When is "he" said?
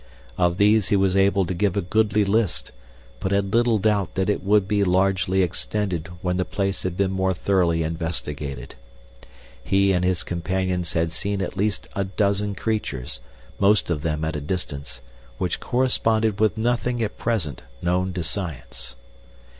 0.89-0.95, 9.63-9.91